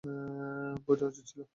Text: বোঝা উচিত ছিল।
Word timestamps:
বোঝা 0.85 1.05
উচিত 1.07 1.25
ছিল। 1.27 1.41